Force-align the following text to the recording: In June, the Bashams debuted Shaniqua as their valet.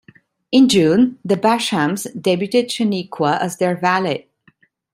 In 0.51 0.67
June, 0.67 1.19
the 1.23 1.35
Bashams 1.35 2.07
debuted 2.19 2.71
Shaniqua 2.71 3.39
as 3.39 3.57
their 3.57 3.75
valet. 3.77 4.29